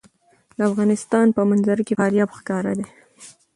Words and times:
د 0.57 0.59
افغانستان 0.69 1.25
په 1.37 1.41
منظره 1.49 1.81
کې 1.87 1.97
فاریاب 1.99 2.29
ښکاره 2.37 2.73
ده. 2.79 2.85